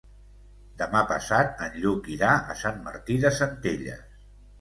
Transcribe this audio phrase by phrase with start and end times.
[0.77, 4.25] Demà passat en Lluc irà a Sant Martí de Centelles.